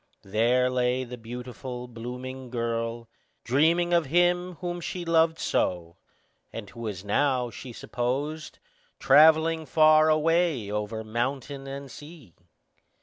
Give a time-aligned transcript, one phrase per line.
[0.23, 3.07] There lay the beautiful, blooming girl,
[3.43, 5.97] dreaming of him whom she loved so,
[6.51, 8.57] and who was now, she supposed,
[8.97, 12.33] travelling far away over mountain and sea.